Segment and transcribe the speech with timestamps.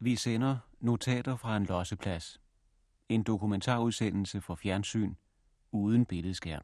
[0.00, 2.40] Vi sender notater fra en losseplads.
[3.08, 5.14] En dokumentarudsendelse for fjernsyn
[5.72, 6.62] uden billedskærm.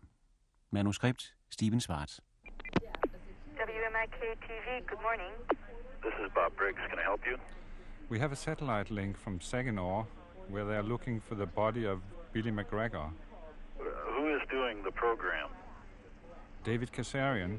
[0.70, 2.20] Manuskript Steven Schwartz.
[3.56, 5.32] WMIK-TV, good morning.
[6.02, 6.80] This is Bob Briggs.
[6.90, 7.36] Can I help you?
[8.10, 10.04] We have a satellite link from Saginaw
[10.50, 11.98] where they are looking for the body of
[12.32, 13.08] Billy McGregor.
[14.16, 15.48] Who is doing the program?
[16.64, 17.58] David Kazarian.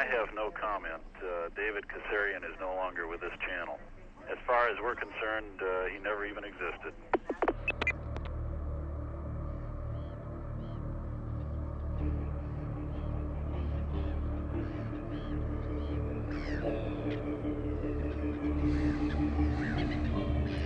[0.00, 1.06] I have no comment.
[1.16, 3.78] Uh, David Kasarian is no longer with this channel.
[4.32, 6.92] As far as we're concerned, uh, he never even existed.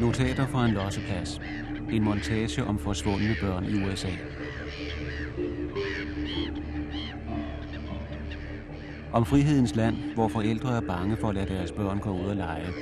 [0.01, 1.41] Notater fra en losseplads.
[1.91, 4.11] En montage om forsvundne børn i USA.
[9.13, 12.37] Om frihedens land, hvor forældre er bange for at lade deres børn gå ud og
[12.37, 12.73] lege.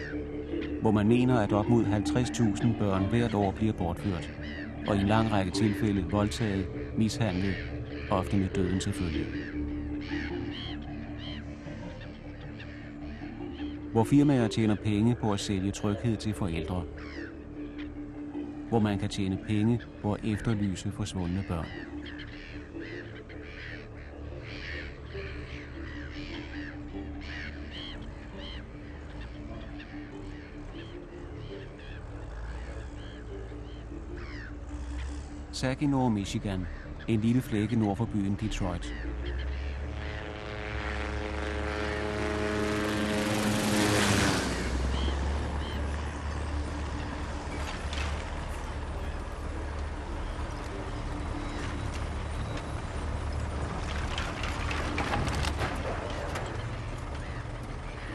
[0.84, 4.30] Hvor man mener, at op mod 50.000 børn hvert år bliver bortført.
[4.88, 6.66] Og i en lang række tilfælde voldtaget,
[6.98, 7.54] mishandlet,
[8.10, 9.26] ofte med døden til følge.
[13.92, 16.82] Hvor firmaer tjener penge på at sælge tryghed til forældre.
[18.68, 21.93] Hvor man kan tjene penge på at efterlyse forsvundne børn.
[35.64, 36.66] Saginaw, Michigan.
[37.08, 38.94] En lille flække nord for byen Detroit.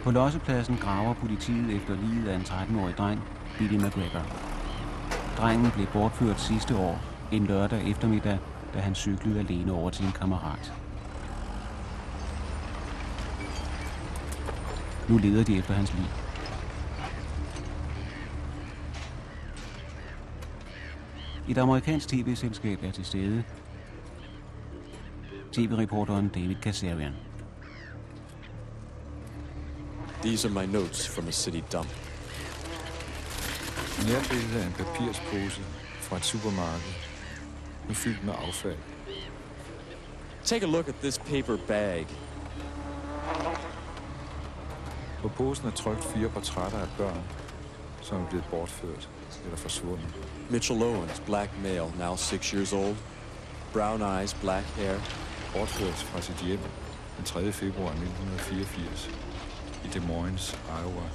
[0.03, 3.22] På lossepladsen graver politiet efter livet af en 13-årig dreng,
[3.58, 4.25] Billy McGregor.
[5.38, 8.39] Drengen blev bortført sidste år, en lørdag eftermiddag,
[8.73, 10.73] da han cyklede alene over til en kammerat.
[15.09, 16.06] Nu leder de efter hans liv.
[21.50, 23.44] Et amerikansk tv-selskab er til stede.
[25.51, 27.13] TV-reporteren David Kazarian.
[30.22, 31.90] These are my notes from a city dump.
[34.07, 35.61] Nærbillede af en papirspose
[36.01, 37.09] fra et supermarked.
[37.94, 38.77] Fyldt med affald.
[40.45, 42.07] Take a look at this paper bag.
[45.22, 47.23] På posen er trykt fire portrætter af børn,
[48.01, 49.09] som er blevet bortført
[49.44, 50.07] eller forsvundet.
[50.49, 52.95] Mitchell Owens, black male, now six years old.
[53.73, 54.99] Brown eyes, black hair.
[55.53, 56.59] Bortført fra sit hjem
[57.17, 57.51] den 3.
[57.51, 59.09] februar 1984
[59.85, 61.09] i Des Moines, Iowa.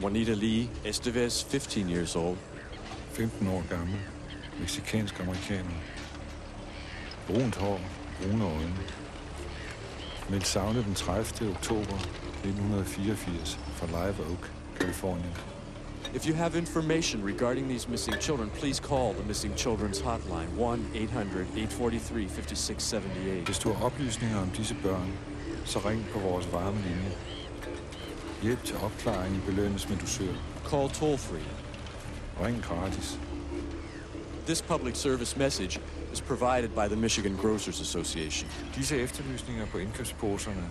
[0.00, 2.36] Juanita Lee Estevez, 15 years old.
[3.12, 3.96] 15 år gammel,
[4.60, 5.70] meksikansk amerikaner.
[7.26, 7.80] Brunt hår,
[8.22, 8.76] brune øjne.
[10.30, 11.50] Meldt savnet den 30.
[11.50, 11.94] oktober
[12.44, 15.36] 1984 fra Live Oak, Californien.
[16.14, 23.44] If you have information regarding these missing children, please call the Missing Children's Hotline 1-800-843-5678.
[23.44, 25.12] Hvis du har oplysninger om disse børn,
[25.64, 27.12] så ring på vores varme linje.
[28.42, 30.32] Hjælp til opklaring belønnes med dusør.
[30.70, 31.48] Call toll free.
[32.46, 33.18] Ring gratis.
[34.44, 35.78] This public service message
[36.12, 38.48] is provided by the Michigan Grocers Association.
[38.74, 40.68] Disse efterlysninger på indkøbsposerne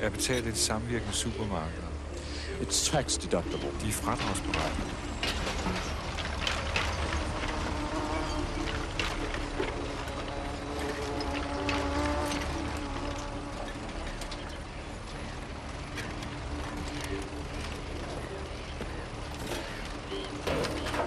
[0.00, 1.86] er betalt de samvirkende supermarkeder.
[2.60, 3.68] It's tax deductible.
[3.82, 4.90] De er fradragsberettigede.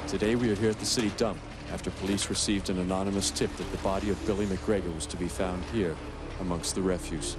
[0.07, 1.39] Today we are here at the city dump
[1.73, 5.27] after police received an anonymous tip that the body of Billy McGregor was to be
[5.27, 5.95] found here
[6.39, 7.35] amongst the refuse.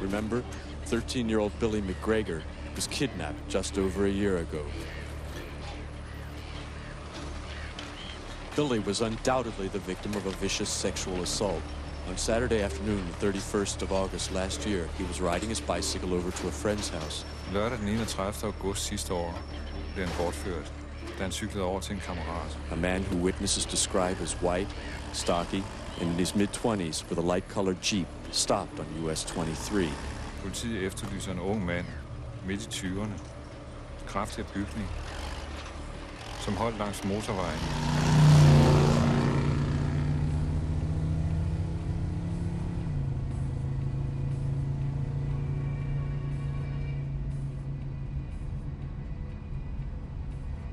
[0.00, 0.44] Remember,
[0.86, 2.42] 13-year-old Billy McGregor
[2.76, 4.64] was kidnapped just over a year ago.
[8.56, 11.62] Billy was undoubtedly the victim of a vicious sexual assault.
[12.08, 16.30] On Saturday afternoon, the 31st of August last year, he was riding his bicycle over
[16.30, 17.24] to a friend's house.
[17.52, 18.44] Lørdag den 31.
[18.44, 19.38] august sidste år
[19.94, 20.72] blev han bortført,
[21.20, 22.58] da han cyklede over til en kammerat.
[22.72, 24.76] A man who witnesses describe as white,
[25.12, 25.62] stocky,
[26.00, 29.88] and in his mid-20s with a light-colored Jeep stopped on US 23.
[30.42, 31.86] Politiet efterlyser en ung mand,
[32.46, 33.20] midt i 20'erne,
[34.06, 34.88] kraftig af bygning,
[36.40, 38.19] som holdt langs motorvejen.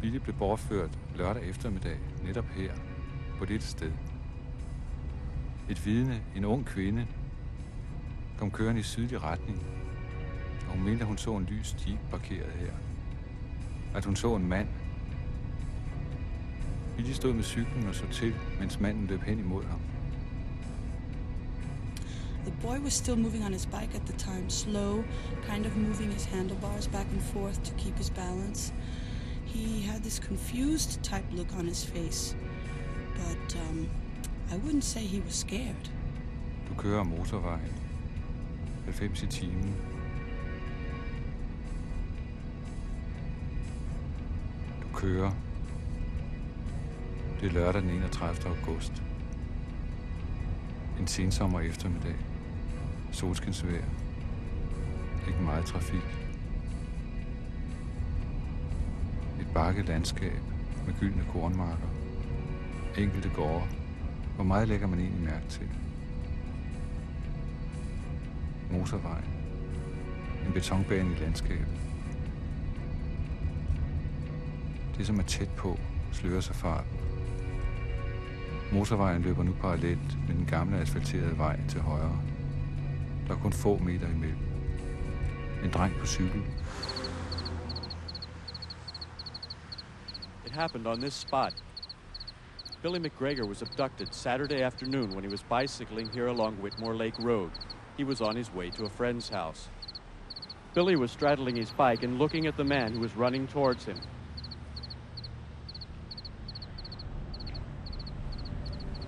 [0.07, 2.71] Billy blev bortført lørdag eftermiddag, netop her,
[3.38, 3.92] på dette sted.
[5.69, 7.07] Et vidne, en ung kvinde,
[8.38, 9.63] kom kørende i sydlig retning,
[10.68, 12.71] og hun mente, at hun så en lys jeep parkeret her.
[13.95, 14.68] At hun så en mand.
[16.98, 19.80] Billy stod med cyklen og så til, mens manden løb hen imod ham.
[22.45, 25.04] The boy was still moving on his bike at the time, slow,
[25.50, 28.74] kind of moving his handlebars back and forth to keep his balance.
[29.57, 32.36] He had this confused type look on his face,
[33.15, 33.89] but um,
[34.51, 35.89] I wouldn't say he was scared.
[36.69, 37.74] Du kører motorvejen.
[38.86, 39.75] 90 i timen.
[44.81, 45.31] Du kører.
[47.42, 48.48] Det er lørdag den 31.
[48.48, 49.04] august.
[51.00, 52.15] En sensommer eftermiddag.
[53.12, 53.86] Solskinsvejr.
[55.27, 56.26] Ikke meget trafik.
[59.57, 60.42] Bakket landskab
[60.86, 61.88] med gyldne kornmarker.
[62.98, 63.63] Enkelte gårde.
[64.36, 65.69] Hvor meget lægger man egentlig mærke til?
[68.71, 69.21] Motorvej.
[70.48, 71.68] En betonbane i landskabet.
[74.98, 75.80] Det, som er tæt på,
[76.12, 76.92] slører sig farten.
[78.71, 82.19] Motorvejen løber nu parallelt med den gamle asfalterede vej til højre.
[83.27, 84.38] Der er kun få meter imellem.
[85.63, 86.42] En dreng på cykel.
[90.57, 91.54] Happened on this spot.
[92.81, 97.51] Billy McGregor was abducted Saturday afternoon when he was bicycling here along Whitmore Lake Road.
[97.98, 99.69] He was on his way to a friend's house.
[100.74, 103.98] Billy was straddling his bike and looking at the man who was running towards him.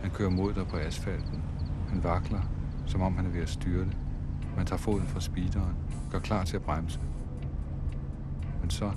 [0.01, 1.43] Han kører mod dig på asfalten.
[1.89, 2.41] Han vakler,
[2.87, 3.91] som om han er ved at styrte.
[4.55, 5.75] Man tager foden fra speederen,
[6.11, 6.99] gør klar til at bremse.
[8.61, 8.91] Men så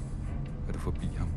[0.69, 1.29] er du forbi ham.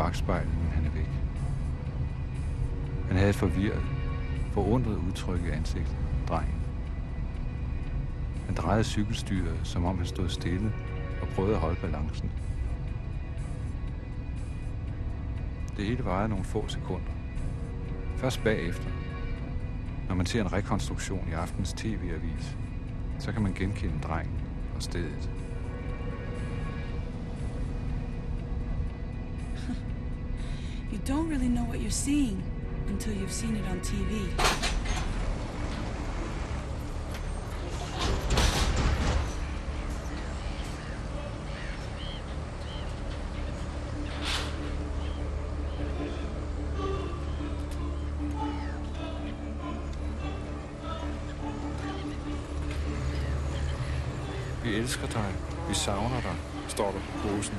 [0.00, 1.10] Bagspejlet, men han er væk.
[3.08, 3.82] Han havde et forvirret,
[4.52, 5.96] forundret udtryk i ansigtet,
[6.28, 6.54] drengen.
[8.46, 10.72] Han drejede cykelstyret, som om han stod stille
[11.22, 12.30] og prøvede at holde balancen.
[15.76, 17.12] Det hele varede nogle få sekunder.
[18.16, 18.90] Først bagefter,
[20.08, 22.56] når man ser en rekonstruktion i aftens tv-avis,
[23.18, 24.40] så kan man genkende drengen
[24.76, 25.30] og stedet.
[31.10, 32.40] Don't really know what you're seeing
[32.86, 34.28] until you've seen it on TV.
[54.62, 55.34] Vi elsker dig.
[55.68, 56.36] Vi savner dig,
[56.68, 57.54] står der på posen.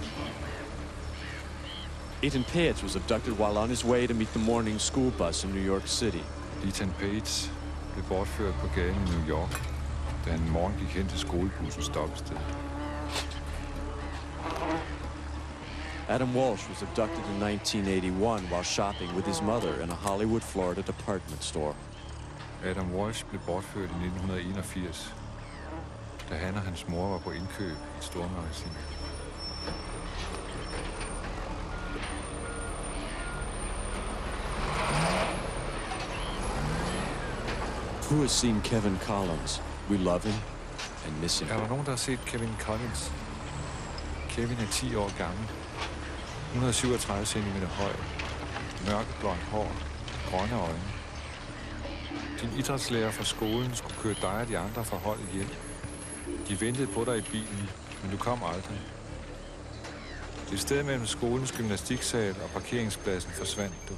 [2.23, 5.51] Ethan Page was abducted while on his way to meet the morning school bus in
[5.56, 6.23] New York City.
[6.63, 7.50] Ethan Page
[7.94, 9.62] blev bortført på gaden i New York,
[10.25, 12.38] da han en morgen gik hen til skolebussens stoppested.
[16.09, 20.81] Adam Walsh was abducted in 1981 while shopping with his mother in a Hollywood, Florida
[20.81, 21.73] department store.
[22.66, 25.13] Adam Walsh blev bortført i 1981,
[26.30, 28.71] da han og hans mor var på indkøb i et stormagasin.
[38.11, 39.61] Who has seen Kevin Collins?
[39.89, 40.39] We love him
[41.06, 41.47] and miss him.
[41.49, 43.11] Er der nogen, der har set Kevin Collins?
[44.30, 45.45] Kevin er 10 år gammel.
[46.51, 47.91] 137 cm høj.
[48.87, 49.71] Mørkeblondt hår.
[50.30, 50.81] Grønne øjne.
[52.41, 55.49] Din idrætslærer fra skolen skulle køre dig og de andre fra holdet hjem.
[56.47, 57.69] De ventede på dig i bilen,
[58.01, 58.81] men du kom aldrig.
[60.49, 63.94] Det sted mellem skolens gymnastiksal og parkeringspladsen forsvandt du.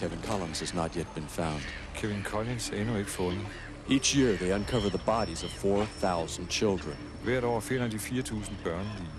[0.00, 1.60] Kevin Collins has not yet been found.
[1.94, 3.46] Kevin Collins endnu ikke fundet.
[3.88, 6.96] Each year, they uncover the bodies of 4,000 children.
[7.24, 9.10] Hvert år finder de 4.000 børn lige.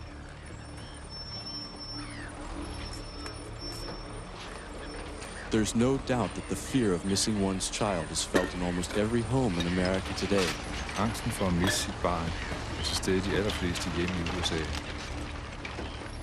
[5.52, 9.22] There's no doubt that the fear of missing one's child is felt in almost every
[9.22, 10.50] home in America today.
[10.98, 12.32] Angsten for at miste sit barn
[12.80, 14.64] er til stede de allerfleste hjem i USA.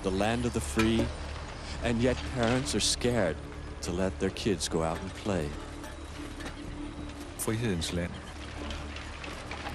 [0.03, 1.07] The land of the free,
[1.83, 3.35] and yet parents are scared
[3.81, 5.49] to let their kids go out and play.
[7.37, 8.11] Frihedens land.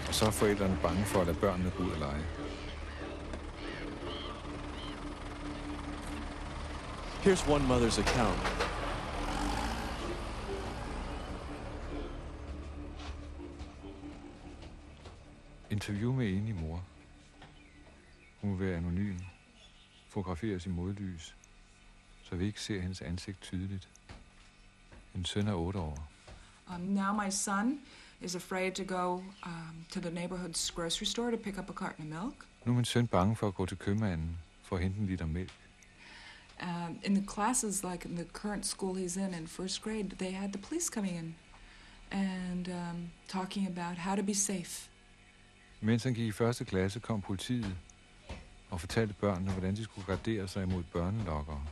[0.09, 2.25] Og så er forældrene bange for at lade børnene gå ud og lege.
[7.25, 8.65] Here's one mother's account.
[15.71, 16.85] Interview med enig mor.
[18.41, 19.19] Hun vil være anonym.
[20.09, 21.37] Fotograferes i modlys,
[22.25, 23.89] så vi ikke ser hendes ansigt tydeligt.
[25.15, 26.11] En søn er otte år.
[26.75, 27.81] Um, now my son
[28.21, 29.15] is afraid to go
[29.47, 32.35] um, to the neighborhood's grocery store to pick up a carton of milk.
[32.65, 35.27] Nu er min søn bange for at gå til købmanden for at hente en liter
[35.27, 35.53] mælk.
[36.63, 40.33] Um, in the classes, like in the current school he's in in first grade, they
[40.33, 41.35] had the police coming in
[42.11, 44.91] and um, talking about how to be safe.
[45.81, 47.77] Mens han gik i første klasse, kom politiet
[48.71, 51.63] og fortalte børnene, hvordan de skulle gardere sig imod børnelokkere.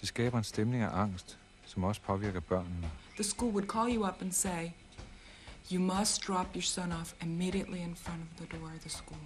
[0.00, 2.90] Det skaber en stemning af angst, som også påvirker børnene.
[3.14, 4.70] The school would call you up and say,
[5.72, 9.20] You must drop your son off immediately in front of the door of the school.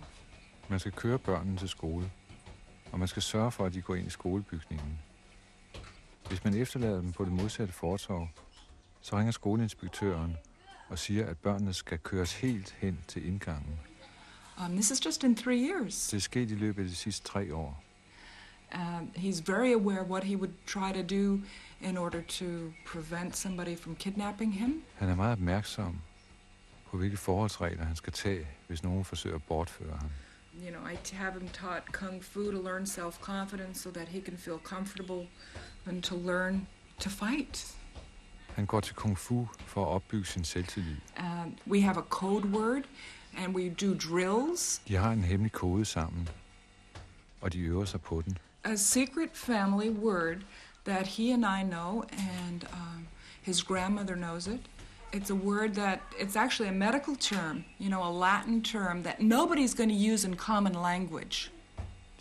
[0.69, 2.11] Man skal køre børnene til skole,
[2.93, 4.99] og man skal sørge for, at de går ind i skolebygningen.
[6.29, 8.29] Hvis man efterlader dem på det modsatte fortorv,
[9.01, 10.37] så ringer skoleinspektøren
[10.89, 13.81] og siger, at børnene skal køres helt hen til indgangen.
[14.65, 16.09] Um, this is just in three years.
[16.09, 17.85] Det er sket i løbet af de sidste tre år.
[18.75, 21.41] Um, he's very aware what he would try to do
[21.81, 24.83] in order to prevent somebody from kidnapping him.
[24.95, 26.01] Han er meget opmærksom
[26.91, 30.11] på, hvilke forholdsregler han skal tage, hvis nogen forsøger at bortføre ham.
[30.65, 34.37] You know, I have him taught kung fu to learn self-confidence so that he can
[34.37, 35.27] feel comfortable
[35.87, 36.67] and to learn
[36.99, 37.77] to fight.
[38.55, 40.97] Han går til kung fu for at opbygge sin selvtillid.
[41.19, 42.83] Um, we have a code word
[43.39, 44.83] and we do drills.
[44.89, 46.29] De har en hemmelig kode sammen,
[47.41, 48.39] og de øver sig på den.
[48.65, 50.45] A secret family word
[50.85, 53.07] that he and I know and um,
[53.43, 54.61] his grandmother knows it.
[55.13, 59.21] It's a word that it's actually a medical term, you know, a Latin term that
[59.21, 61.51] nobody's going to use in common language.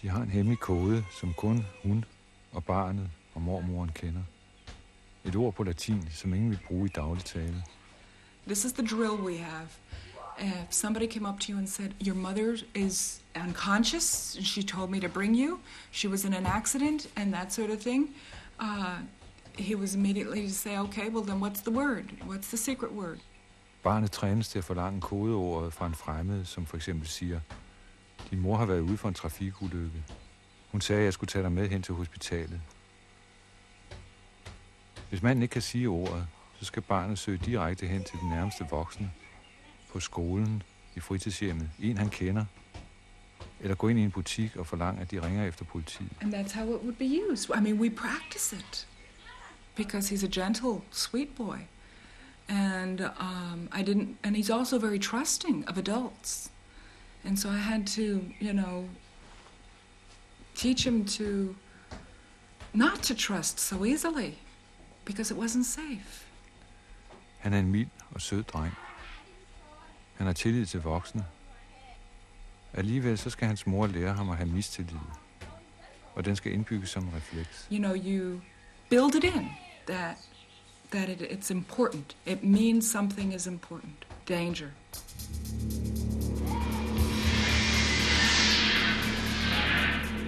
[0.02, 2.06] De har en hemmelig kode, som kun hun
[2.52, 4.22] og barnet og mormoren kender.
[5.26, 7.64] Et ord på latin, som ingen vil bruge i daglig tale.
[8.48, 9.68] This is the drill we have.
[10.40, 14.90] If somebody came up to you and said, Your mother is unconscious, and she told
[14.90, 15.60] me to bring you,
[15.92, 18.10] she was in an accident, and that sort of thing,
[18.60, 18.98] uh,
[19.58, 22.06] he was immediately to say, Okay, well, then what's the word?
[22.26, 23.20] What's the secret word?
[23.84, 27.40] Barnet trænes til at forlange kodeordet fra en fremmed, som for eksempel siger,
[28.32, 30.04] din mor har været ude for en trafikulykke.
[30.72, 32.62] Hun sagde, at jeg skulle tage dig med hen til hospitalet.
[35.10, 36.28] Hvis manden ikke kan sige ordet,
[36.60, 39.12] så skal barnet søge direkte hen til den nærmeste voksne,
[39.90, 40.64] på skolen,
[40.96, 42.46] i fritidshjemmet, en han kender,
[43.60, 46.10] eller gå ind i en butik og forlange, at de ringer efter politiet.
[46.22, 47.50] And that's how it would be used.
[47.58, 48.88] I mean, we practice it
[49.76, 51.58] because he's a gentle, sweet boy.
[52.48, 56.52] And um, I didn't, and he's also very trusting of adults.
[57.24, 58.86] And so I had to, you know,
[60.56, 61.56] teach him to
[62.74, 64.38] not to trust so easily
[65.06, 66.26] because it wasn't safe.
[67.38, 68.74] Han er en mild og sød dreng.
[70.20, 71.26] Han har tillid til voksne.
[72.74, 75.00] Alligevel så skal hans mor lære ham at have mistillid.
[76.16, 77.68] Og den skal indbygges som en refleks.
[77.72, 78.42] You know, you
[78.90, 79.50] build it in
[79.88, 80.18] that
[80.92, 82.16] that it, it's important.
[82.26, 84.06] It means something is important.
[84.30, 84.68] Danger.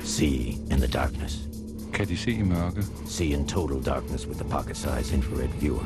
[0.03, 1.37] See in the darkness.
[1.93, 2.83] Kan de se i mørke?
[3.07, 5.85] See in total darkness with the pocket-sized infrared viewer.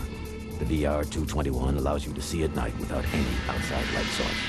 [0.59, 4.41] The VR-221 allows you to see at night without any outside light source.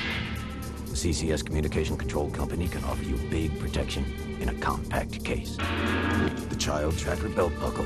[0.85, 4.05] The CCS Communication Control Company can offer you big protection
[4.39, 5.57] in a compact case.
[6.49, 7.85] The child tracker belt buckle.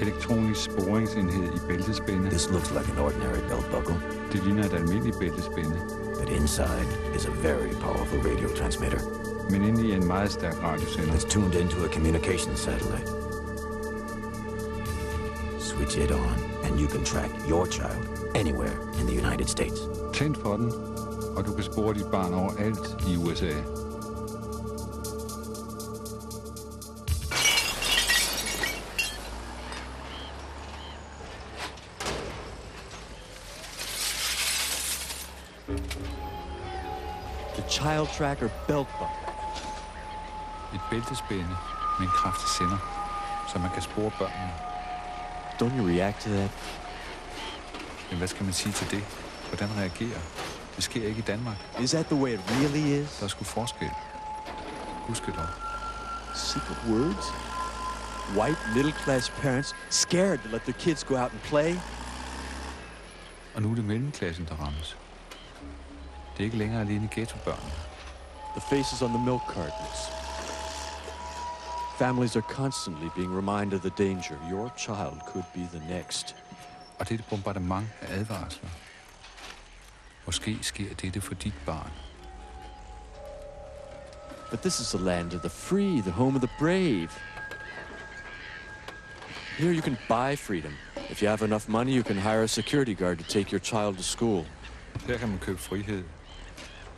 [0.00, 2.30] Elektronisk sporingsenhed i bæltespænde.
[2.30, 3.96] This looks like an ordinary belt buckle,
[4.32, 5.76] Det ligner et almindeligt bæltespænde.
[6.20, 8.98] but inside is a very powerful radio transmitter
[9.50, 11.12] Men inde i en meget stærk radiosender.
[11.12, 13.08] that's tuned into a communication satellite.
[15.60, 16.34] Switch it on,
[16.68, 19.80] and you can track your child anywhere in the United States.
[20.12, 20.72] Tænd for den,
[21.36, 23.52] og du kan spore dit barn overalt i USA.
[37.54, 39.06] The child tracker belt buckle.
[40.74, 41.56] Et bæltespænde
[41.98, 42.78] med en kraftig sender,
[43.52, 44.77] så man kan spore børnene.
[45.60, 46.50] Don't you react to that?
[48.10, 49.04] Men hvad skal man sige til det?
[49.48, 50.20] Hvordan reagere?
[50.76, 51.56] Det sker ikke i Danmark.
[51.80, 53.16] Is that the way it really is?
[53.18, 53.90] Der er sgu forskel.
[55.06, 55.46] Husk det dog.
[56.34, 57.26] Secret words?
[58.36, 61.76] White middle class parents scared to let their kids go out and play?
[63.54, 64.96] Og nu er det mellemklassen, der rammes.
[66.32, 67.72] Det er ikke længere alene ghettobørn.
[68.56, 70.17] The faces on the milk cartons.
[71.98, 74.38] Families are constantly being reminded of the danger.
[74.48, 76.36] Your child could be the next.
[76.98, 78.68] Og det er et bombardement af advarsler.
[80.26, 81.90] Måske sker dette for dit barn.
[84.50, 87.10] But this is the land of the free, the home of the brave.
[89.58, 90.72] Here you can buy freedom.
[91.10, 93.96] If you have enough money, you can hire a security guard to take your child
[93.96, 94.46] to school.
[95.06, 96.04] Her kan man købe frihed,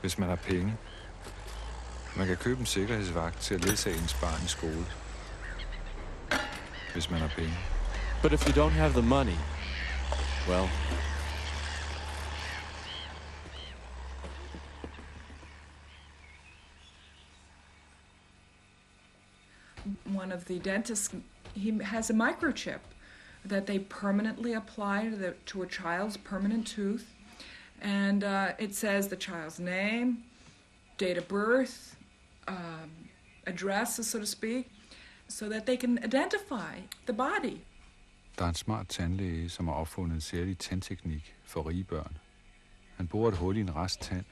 [0.01, 0.77] hvis man har penge.
[2.17, 4.87] Man kan købe en sikkerhedsvagt til at ledsage ens barn i skole,
[6.93, 7.55] hvis man har penge.
[8.23, 9.37] But if you don't have the money,
[10.49, 10.69] well,
[20.15, 21.15] one of the dentists,
[21.55, 22.81] he has a microchip
[23.45, 27.07] that they permanently apply to, the, to a child's permanent tooth.
[27.81, 30.19] And uh, it says the child's name,
[30.99, 31.97] date of birth,
[32.51, 32.91] um,
[33.47, 34.69] address, so to speak,
[35.29, 36.75] so that they can identify
[37.07, 37.57] the body.
[38.39, 42.19] Der er en smart tandlæge, som har opfundet en særlig tandteknik for rige børn.
[42.97, 44.25] Han borer et hul i en resttand,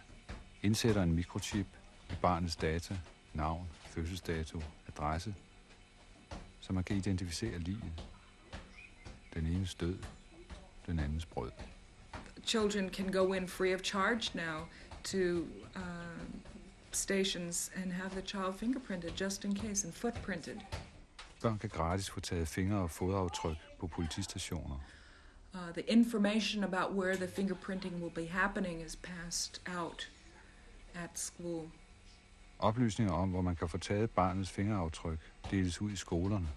[0.62, 1.66] indsætter en mikrochip
[2.10, 2.96] i barnets data,
[3.34, 5.34] navn, fødselsdato, adresse,
[6.60, 7.92] så man kan identificere livet.
[9.34, 9.98] Den enes død,
[10.86, 11.50] den andens brød.
[12.46, 14.66] Children can go in free of charge now
[15.04, 15.46] to
[15.76, 15.82] uh,
[16.90, 20.60] stations and have the child fingerprinted just in case and footprinted.
[21.42, 24.80] Børn kan gratis få taget fingre- og fodaftryk på politistationer.
[25.54, 30.10] Uh, the information about where the fingerprinting will be happening is passed out
[30.94, 31.70] at school.
[32.58, 35.18] Oplysninger om, hvor man kan få taget barnets fingeraftryk,
[35.50, 36.48] deles ud i skolerne.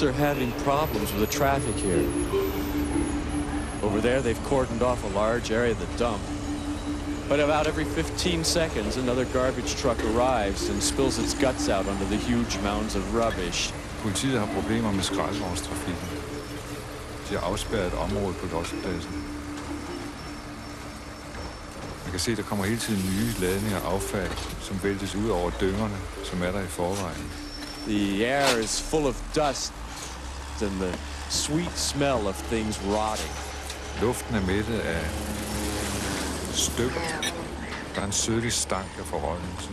[0.00, 2.08] Police are having problems with the traffic here.
[3.82, 6.22] Over there, they've cordoned off a large area of the dump.
[7.28, 12.06] But about every 15 seconds, another garbage truck arrives and spills its guts out onto
[12.06, 13.72] the huge mounds of rubbish.
[14.02, 16.08] Politiet har problemer med skraldvognstrafikken.
[17.28, 19.24] De har afspærret et område på lossepladsen.
[22.04, 25.50] Man kan se, der kommer hele tiden nye ladninger af affald, som væltes ud over
[25.60, 27.30] dyngerne, som er der i forvejen.
[27.86, 29.72] The air is full of dust
[30.62, 33.32] and the sweet smell of things rotting.
[34.00, 35.10] Luften er mættet af
[36.52, 36.90] støv.
[37.94, 39.70] Der er en sødlig stank af forrådnelse.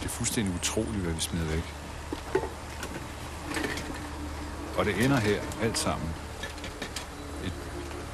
[0.00, 1.74] Det er fuldstændig utroligt, hvad vi smider væk.
[4.76, 6.08] Og det ender her, alt sammen.
[7.44, 7.52] Et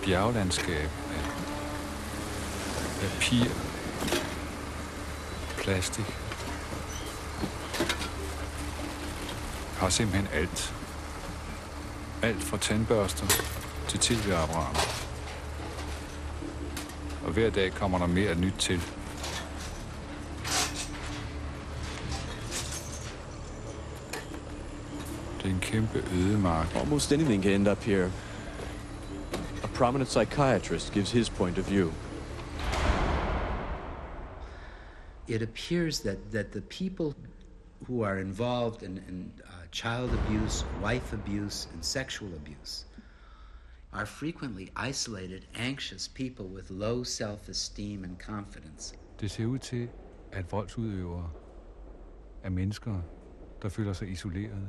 [0.05, 1.25] bjerglandskab af
[3.01, 3.45] papir,
[5.57, 6.22] plastik.
[9.83, 10.75] Har simpelthen alt.
[12.23, 13.27] Alt fra tandbørster
[13.89, 14.81] til tv-apparater.
[17.25, 18.81] Og hver dag kommer der mere nyt til.
[25.39, 26.77] Det er en kæmpe ødemark.
[26.77, 28.13] Almost anything can end up here.
[29.63, 31.93] A prominent psychiatrist gives his point of view.
[35.29, 37.15] it appears that, that the people
[37.87, 42.85] who are involved in, in uh, child abuse, wife abuse, and sexual abuse
[43.93, 48.95] are frequently isolated, anxious people with low self esteem and confidence.
[49.21, 49.89] Det ser ud til,
[50.33, 51.31] at voldsudøvere
[52.43, 53.03] er mennesker,
[53.63, 54.69] der føler sig isolerede,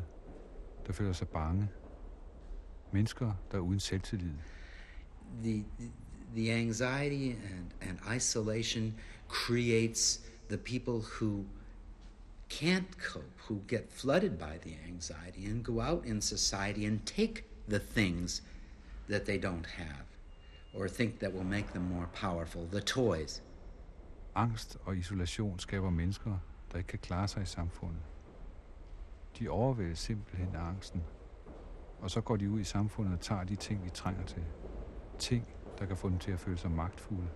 [0.88, 1.70] der føler sig bange.
[2.92, 4.34] Mennesker, der er uden selvtillid.
[5.44, 5.66] The,
[6.36, 8.94] the anxiety and, and isolation
[9.28, 11.46] creates the people who
[12.50, 17.44] can't cope, who get flooded by the anxiety and go out in society and take
[17.70, 18.42] the things
[19.10, 20.06] that they don't have
[20.74, 23.44] or think that will make them more powerful, the toys.
[24.36, 26.38] Angst og isolation skaber mennesker,
[26.72, 28.02] der ikke kan klare sig i samfundet.
[29.40, 31.04] De overvældes simpelthen af angsten.
[32.00, 34.44] Og så går de ud i samfundet og tager de ting, de trænger til.
[35.20, 35.48] Ting,
[35.80, 37.28] der kan få dem til at føle sig magtfulde.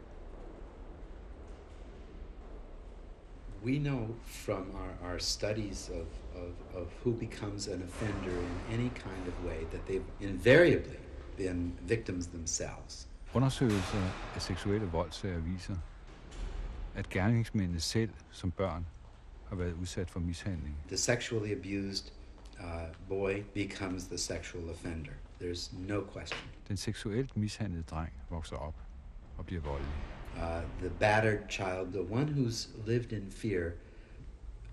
[3.67, 6.08] We know from our, our studies of,
[6.43, 10.99] of, of who becomes an offender in any kind of way that they've invariably
[11.38, 13.08] been victims themselves.
[13.34, 15.75] Undersøgelser af seksuelle voldssager viser,
[16.95, 18.86] at gerningsmændene selv som børn
[19.49, 20.75] har været udsat for mishandling.
[20.88, 22.12] The sexually abused
[22.60, 22.65] uh,
[23.10, 25.13] boy becomes the sexual offender.
[25.41, 26.49] There's no question.
[26.67, 28.75] Den seksuelt mishandlede dreng vokser op
[29.38, 30.16] og bliver voldelig.
[30.36, 33.74] Uh, the battered child, the one who's lived in fear,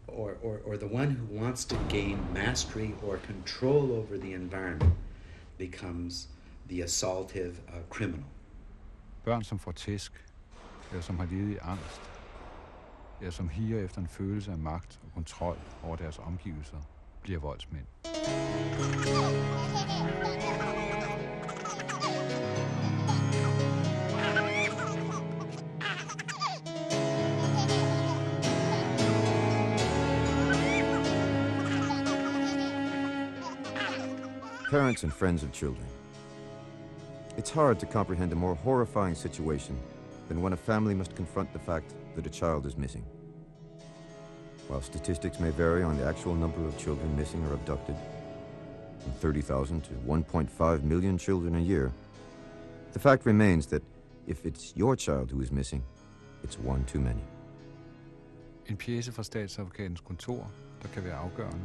[0.09, 4.93] or, or, or the one who wants to gain mastery or control over the environment,
[5.59, 6.29] becomes
[6.69, 8.25] the assaultive uh, criminal.
[9.25, 10.25] Børn, som får tæsk,
[10.91, 12.01] eller som har levet i angst,
[13.21, 16.77] eller som higer efter en følelse af magt og kontrol over deres omgivelser,
[17.23, 17.87] bliver voldsmænd.
[34.75, 35.87] Parents and friends of children.
[37.37, 39.79] It's hard to comprehend a more horrifying situation
[40.27, 43.05] than when a family must confront the fact that a child is missing.
[44.67, 47.95] While statistics may vary on the actual number of children missing or abducted,
[48.99, 51.93] from 30,000 to 1.5 million children a year,
[52.93, 53.85] the fact remains that
[54.27, 55.85] if it's your child who is missing,
[56.43, 57.23] it's one too many.
[58.67, 60.51] En pjæse fra statsadvokatens kontor,
[60.83, 61.65] der kan være afgørende,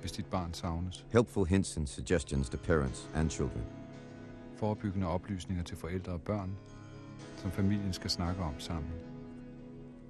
[0.00, 1.06] hvis dit barn savnes.
[1.12, 3.62] Helpful hints and suggestions to parents and children.
[4.56, 6.56] Forebyggende oplysninger til forældre og børn,
[7.36, 8.92] som familien skal snakke om sammen.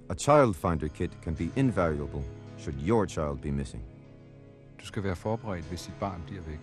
[0.09, 2.23] A child finder kit can be invaluable
[2.57, 3.83] should your child be missing.
[4.81, 6.59] Du skal være forberedt, hvis dit barn bliver væk.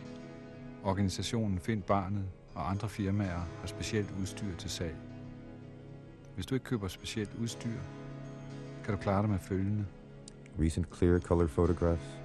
[0.84, 4.96] Organisationen Find Barnet og andre firmaer har specielt udstyr til salg.
[6.34, 7.80] Hvis du ikke køber specielt udstyr,
[8.84, 9.86] kan du klare dig med følgende.
[10.60, 12.18] Recent clear color photographs,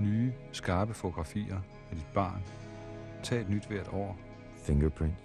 [0.00, 1.56] Nye, skarpe fotografier
[1.90, 2.42] af dit barn.
[3.22, 4.16] Tag et nyt hvert år.
[4.56, 5.20] fingerprints,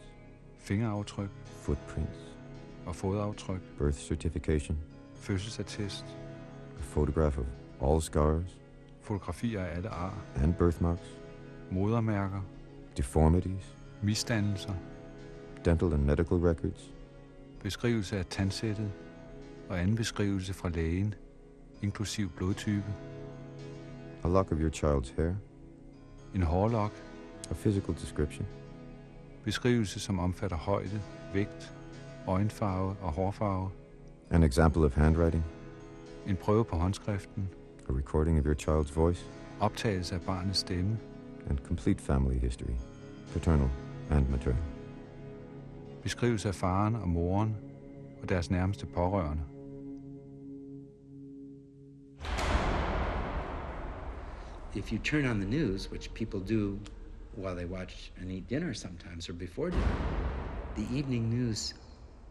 [0.58, 2.38] Fingeraftryk footprints,
[2.86, 3.62] og fodaftryk.
[3.78, 4.78] birth certification,
[5.16, 6.06] Fødselsattest.
[6.78, 7.46] a photograph of
[7.82, 8.58] all scars
[9.02, 10.18] Fotografier af alle ar.
[10.36, 11.18] and birthmarks,
[11.72, 12.42] Modermærker.
[12.98, 14.74] deformities, Misdannelser.
[15.66, 16.94] dental and medical records,
[17.64, 18.92] Beskrivelse af tandsættet.
[19.70, 21.14] Og anden beskrivelse fra lægen,
[21.82, 22.84] inklusiv blodtype.
[24.24, 25.36] A lock of your child's hair,
[26.36, 26.92] En hårlok.
[27.52, 28.46] a physical description,
[29.44, 31.02] Beskrivelse, som omfatter højde,
[31.34, 31.74] vægt,
[32.28, 33.70] øjenfarve og hårfarve.
[34.30, 35.44] an example of handwriting,
[36.28, 37.50] En prøve på håndskriften.
[37.90, 39.26] a recording of your child's voice,
[39.60, 40.98] Optagelse af barnets stemme.
[41.50, 42.74] and complete family history,
[43.34, 43.70] paternal
[44.12, 44.64] and maternal.
[46.04, 47.56] Beskrivelse af faren og moren
[48.22, 49.44] og deres nærmeste pårørende.
[54.76, 56.80] If you turn on the news, which people do
[57.36, 59.84] while they watch and eat dinner sometimes or before dinner,
[60.76, 61.74] the evening news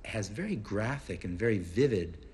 [0.05, 2.27] has very graphic and very vivid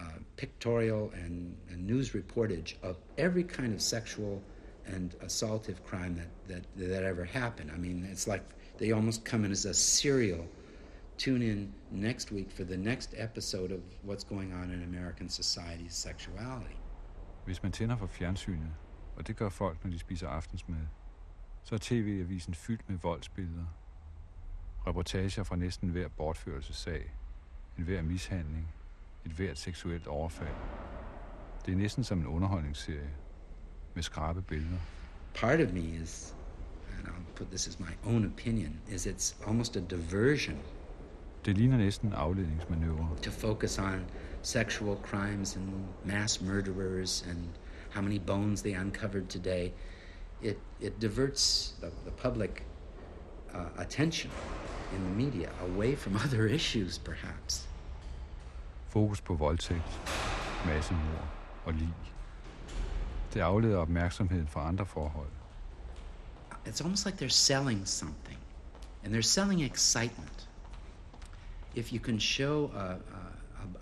[0.00, 0.04] uh,
[0.36, 4.42] pictorial and, and news reportage of every kind of sexual
[4.86, 7.70] and assaultive crime that, that, that ever happened.
[7.72, 8.42] I mean, it's like
[8.78, 10.46] they almost come in as a serial.
[11.18, 15.94] Tune in next week for the next episode of what's going on in American society's
[15.94, 16.76] sexuality.
[17.44, 18.72] Hvis man tænder for fjernsynet,
[19.16, 20.86] og det gør folk, når de spiser aftensmad,
[21.64, 23.66] så er tv-avisen fyldt med voldsbilleder.
[24.86, 27.12] Reportager fra næsten hver bortførelsessag,
[27.78, 28.68] en hver mishandling,
[29.24, 30.54] et hvert seksuelt overfald.
[31.66, 33.10] Det er næsten som en underholdningsserie
[33.94, 34.78] med skrabe billeder.
[35.34, 36.34] part of me is,
[36.98, 40.56] and I'll put this as my own opinion, is it's almost a diversion
[41.44, 43.16] Det ligner næsten en afledningsmanøvre.
[43.22, 44.04] to focus on
[44.42, 45.68] sexual crimes and
[46.04, 47.38] mass murderers and
[47.96, 49.72] how many bones they uncovered today.
[50.42, 52.62] It, it diverts the, the public
[53.54, 54.30] uh, attention
[54.94, 57.66] in the media away from other issues, perhaps.
[58.88, 60.00] Fokus på voldtægt,
[60.66, 61.28] massemord
[61.64, 61.94] og lig.
[63.34, 65.28] Det afleder opmærksomheden fra andre forhold.
[66.66, 68.38] It's almost like they're selling something,
[69.04, 70.48] and they're selling excitement.
[71.74, 72.96] If you can show a,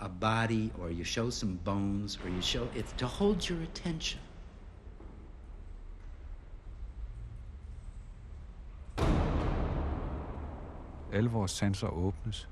[0.01, 3.63] a, a body, or you show some bones, or you show it's to hold your
[3.63, 4.21] attention.
[11.13, 12.49] Alle vores sanser åbnes.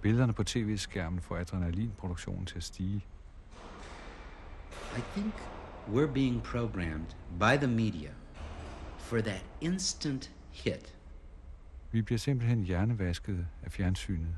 [0.00, 3.04] Billederne på tv-skærmen får adrenalinproduktionen til at stige.
[4.96, 5.34] I think
[5.88, 8.10] we're being programmed by the media
[8.98, 10.96] for that instant hit.
[11.92, 14.36] Vi bliver simpelthen hjernevasket af fjernsynet,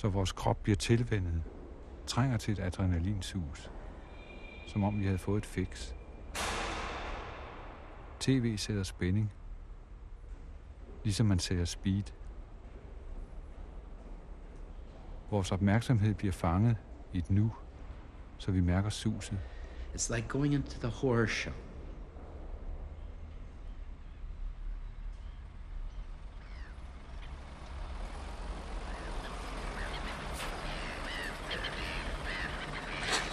[0.00, 1.42] så vores krop bliver tilvendet,
[2.06, 3.70] trænger til et adrenalinsus,
[4.66, 5.92] som om vi havde fået et fix.
[8.20, 9.32] TV sætter spænding.
[11.04, 12.02] Ligesom man ser speed.
[15.30, 16.76] Vores opmærksomhed bliver fanget
[17.12, 17.52] i et nu,
[18.38, 19.38] så vi mærker suset.
[19.94, 21.54] It's like going into the horror show.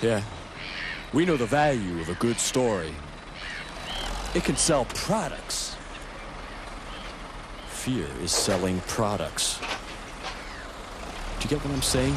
[0.01, 0.21] Yeah.
[1.11, 2.93] We know the value of a good story.
[4.35, 5.75] It can sell products.
[7.67, 9.59] Fear is selling products.
[11.39, 12.15] Do you get what I'm saying?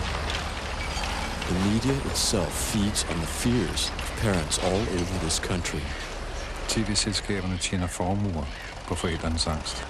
[1.48, 5.82] The media itself feeds on the fears of parents all over this country.
[6.68, 8.44] TV-selskaberne tjener formuer
[8.86, 9.86] på forældrenes angst.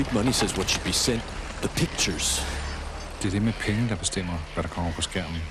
[0.00, 1.22] Big money says what should be sent.
[1.60, 2.46] The pictures.
[3.22, 5.42] Det er det med penge, der bestemmer, hvad der kommer på skærmen.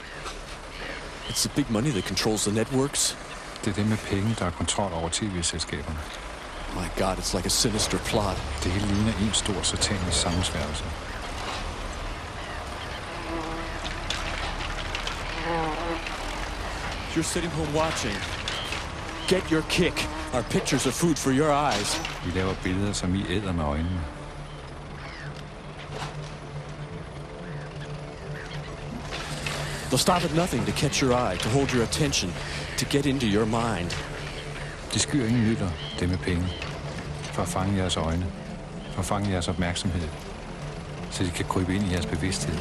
[1.30, 3.18] It's the big money that controls the networks.
[3.66, 6.00] Det er det med penge, der har kontrol over tv-selskaberne.
[6.74, 8.38] My God, it's like a sinister plot.
[8.64, 10.84] Det hele ligner en stor satanisk sammensværgelse.
[17.16, 18.18] You're sitting home watching.
[19.28, 20.10] Get your kick.
[20.34, 22.02] Our pictures are food for your eyes.
[22.26, 24.19] Vi laver billeder, som I æder med øjnene.
[29.90, 32.32] They'll stop at nothing to catch your eye, to hold your attention,
[32.78, 33.90] to get into your mind.
[34.94, 36.48] De skyr ingen midler, det er med penge.
[37.34, 38.26] For at fange jeres øjne.
[38.92, 40.10] For at fange jeres opmærksomhed.
[41.12, 42.58] Så de kan krybe ind i jeres bevidsthed.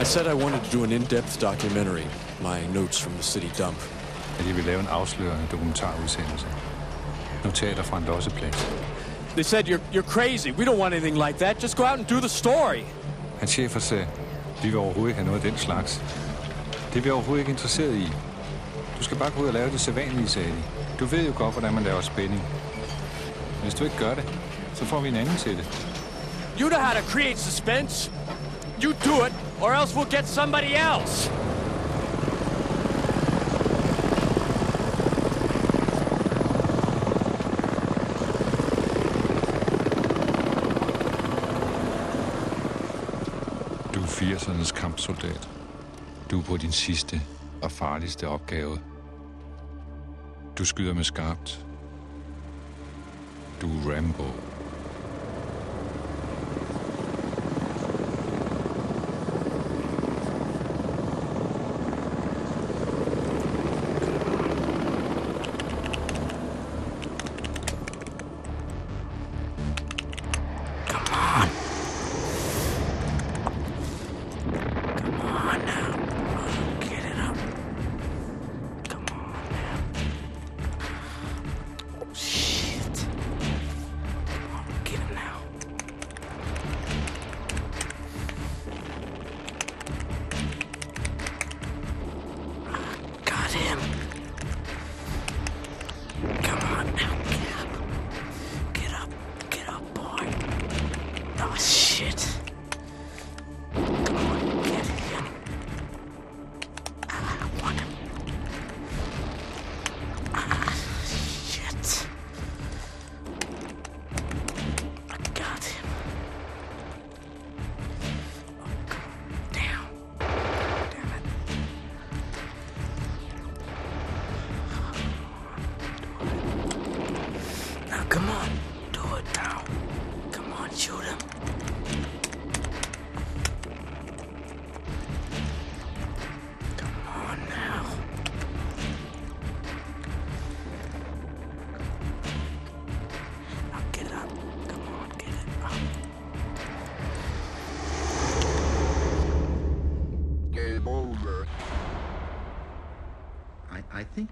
[0.00, 2.06] I said I wanted to do an in-depth documentary,
[2.40, 3.78] my notes from the city dump.
[4.38, 6.46] At de vil lave en afslørende dokumentarudsendelse.
[7.44, 8.66] Notater fra en losseplads.
[9.34, 10.50] They said, you're, you're crazy.
[10.50, 11.62] We don't want anything like that.
[11.62, 12.82] Just go out and do the story.
[13.38, 14.06] Hans chefer sagde,
[14.62, 16.02] vi vil overhovedet ikke have noget af den slags.
[16.92, 18.12] Det er vi overhovedet ikke interesseret i.
[18.98, 20.62] Du skal bare gå ud og lave det sædvanlige, sagde de.
[21.00, 22.42] Du ved jo godt, hvordan man laver spænding.
[23.62, 24.24] Hvis du ikke gør det,
[24.74, 25.90] så får vi en anden til det.
[26.60, 28.12] You know how to create suspense.
[28.82, 31.30] You do it, or else we'll get somebody else.
[43.94, 44.06] Du er
[45.00, 45.48] 80'ernes kampsoldat.
[46.30, 47.20] Du er på din sidste
[47.62, 48.78] og farligste opgave.
[50.58, 51.66] Du skyder med skarpt.
[53.60, 54.49] Du er Rambo.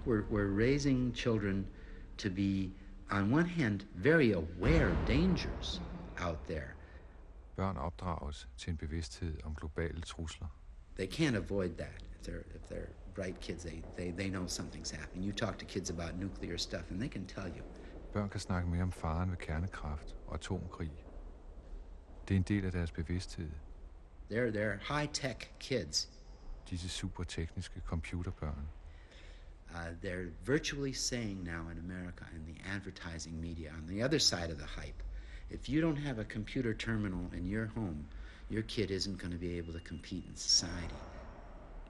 [0.09, 1.67] We're, we're raising children
[2.17, 2.71] to be,
[3.11, 5.81] on one hand, very aware of dangers
[6.17, 6.75] out there.
[7.55, 10.47] Børn opdrages til en bevidsthed om globale trusler.
[10.95, 12.03] They can't avoid that.
[12.13, 15.23] If they're, if they're bright kids, they, they, they know something's happening.
[15.25, 17.63] You talk to kids about nuclear stuff, and they can tell you.
[18.13, 21.05] Børn kan snakke mere om faren ved kernekraft og atomkrig.
[22.27, 23.49] Det er en del af deres bevidsthed.
[24.31, 26.09] They're, they're high-tech kids.
[26.69, 28.69] Disse supertekniske computerbørn.
[29.75, 34.49] Uh, they're virtually saying now in America in the advertising media, on the other side
[34.49, 35.03] of the hype,
[35.51, 38.05] if you don't have a computer terminal in your home,
[38.49, 40.95] your kid isn't going to be able to compete in society.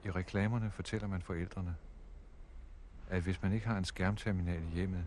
[0.04, 1.74] I reklamerne fortæller man forældrene,
[3.10, 5.04] at hvis man ikke har en skærmterminal i hjemmet,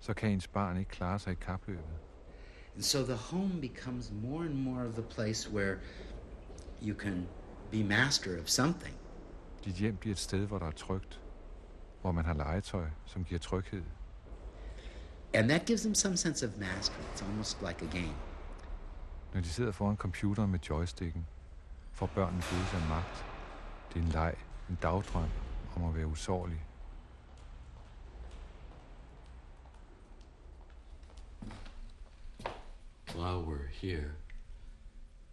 [0.00, 1.84] så kan ens barn ikke klare sig i kapløbet.
[2.74, 5.76] And so the home becomes more and more of the place where
[6.82, 7.28] you can
[7.70, 8.96] be master of something.
[9.64, 11.20] Dit hjem bliver et sted, hvor der er trygt,
[12.02, 13.82] hvor man har legetøj, som giver tryghed.
[15.34, 17.02] And that gives them some sense of mastery.
[17.14, 18.14] It's almost like a game.
[19.34, 21.26] Når de sidder foran computeren med joysticken,
[21.92, 23.24] får børnene følelse af magt.
[23.88, 24.34] Det er en leg,
[24.70, 25.28] en dagdrøm
[25.76, 26.66] om at være usårlig.
[33.14, 34.10] While we're here,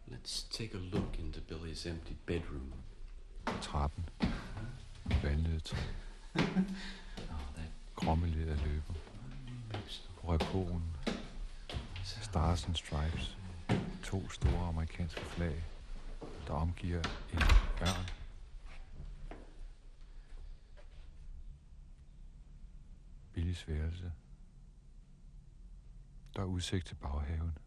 [0.08, 2.74] let's take a look into Billy's empty bedroom.
[3.62, 4.10] Trappen.
[5.24, 5.78] Valnødtræ.
[7.96, 8.94] Krommeleder løber.
[10.22, 10.82] På.
[12.04, 13.38] Stars and Stripes.
[14.04, 15.64] To store amerikanske flag,
[16.48, 17.40] der omgiver en
[17.82, 18.06] ørn.
[23.34, 24.12] Billys værelse.
[26.36, 27.58] Der er udsigt til baghaven.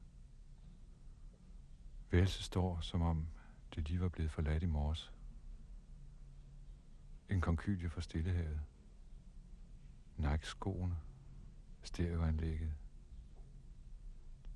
[2.10, 3.26] Værelset står, som om
[3.74, 5.12] det lige var blevet forladt i morges.
[7.32, 8.60] En konkylie fra Stillehavet.
[10.16, 10.96] Nike-skoene.
[11.82, 12.72] Stereoanlægget.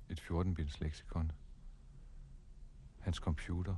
[0.09, 1.31] Et 14-binds leksikon.
[2.99, 3.75] Hans computer.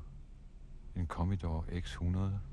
[0.95, 2.48] En Commodore X100.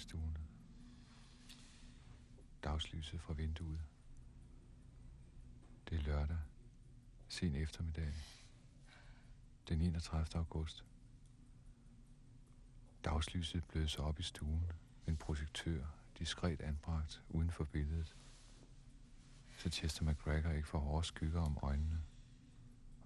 [0.00, 0.38] Stuen.
[2.64, 3.80] Dagslyset fra vinduet.
[5.88, 6.38] Det er lørdag.
[7.28, 8.12] Sen eftermiddag.
[9.68, 10.26] Den 31.
[10.34, 10.84] august.
[13.04, 14.72] Dagslyset bløser op i stuen
[15.06, 15.84] en projektør,
[16.18, 18.16] diskret anbragt uden for billedet.
[19.58, 22.00] Så Chester McGregor ikke får hårde skygger om øjnene,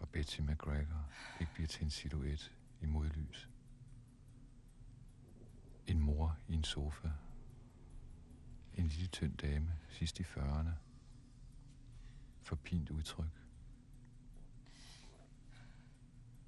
[0.01, 1.09] og Betsy McGregor
[1.41, 3.49] ikke bliver til en silhuet i modlys.
[5.87, 7.11] En mor i en sofa.
[8.75, 10.71] En lille tynd dame, sidst i 40'erne.
[12.43, 13.41] Forpint udtryk.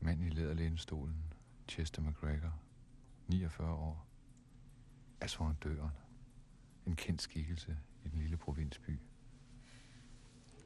[0.01, 1.33] Mand i læderlænestolen,
[1.69, 2.59] Chester McGregor,
[3.29, 4.07] 49 år,
[5.21, 5.93] er foran døren.
[6.87, 9.01] En kendt skikkelse i den lille provinsby.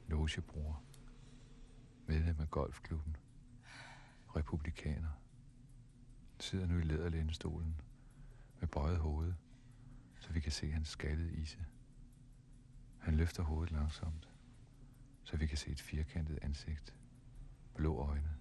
[0.08, 0.82] Logebror.
[2.06, 3.16] Medlem af golfklubben.
[4.36, 5.10] Republikaner.
[6.40, 7.80] Sidder nu i læderlænestolen
[8.60, 9.34] med bøjet hoved,
[10.20, 11.66] så vi kan se hans skaldede ise.
[12.98, 14.28] Han løfter hovedet langsomt,
[15.24, 16.94] så vi kan se et firkantet ansigt.
[17.74, 18.36] Blå øjne,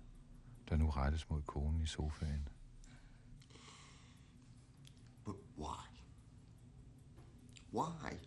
[0.70, 2.48] der nu rettes mod konen i sofaen.
[5.26, 5.90] But why?
[7.74, 8.20] Why?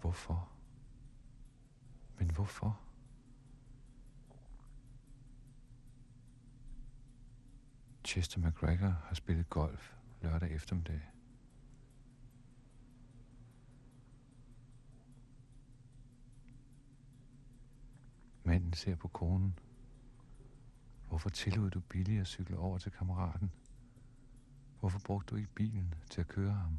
[0.00, 0.52] Hvorfor?
[2.18, 2.80] Men hvorfor?
[8.12, 11.00] Chester McGregor har spillet golf lørdag eftermiddag.
[18.44, 19.58] Manden ser på konen.
[21.08, 23.50] Hvorfor tillod du Billy at cykle over til kammeraten?
[24.80, 26.78] Hvorfor brugte du ikke bilen til at køre ham?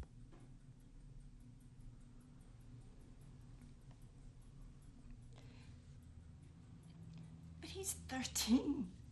[7.60, 9.03] But he's 13.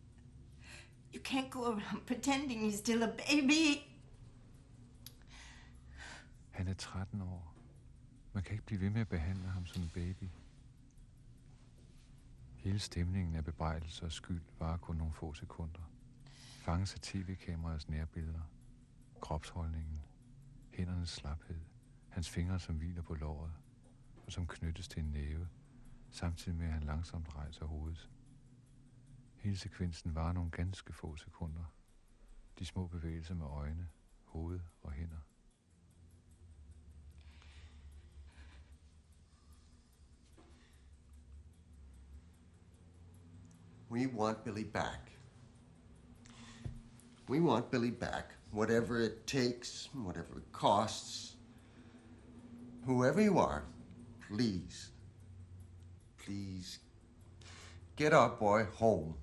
[1.14, 3.82] You can't go around pretending he's still a baby.
[6.50, 7.54] Han er 13 år.
[8.32, 10.28] Man kan ikke blive ved med at behandle ham som en baby.
[12.56, 15.90] Hele stemningen af bebrejdelse og skyld var kun nogle få sekunder.
[16.34, 18.50] Fanges af tv-kameraets nærbilleder.
[19.20, 20.02] Kropsholdningen.
[20.70, 21.60] Hændernes slaphed.
[22.08, 23.52] Hans fingre, som hviler på låret.
[24.26, 25.48] Og som knyttes til en næve.
[26.10, 28.10] Samtidig med, at han langsomt rejser hovedet.
[30.34, 31.64] Nogle ganske få sekunder.
[32.59, 33.88] De små bevægelser med øjne,
[34.24, 35.20] hoved og hænder.
[43.90, 45.12] We want Billy back.
[47.28, 51.36] We want Billy back, whatever it takes, whatever it costs.
[52.84, 53.62] Whoever you are,
[54.28, 54.93] please,
[56.18, 56.80] please
[57.97, 59.14] get our boy home.